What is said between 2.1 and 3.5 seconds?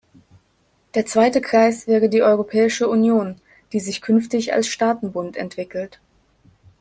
Europäische Union,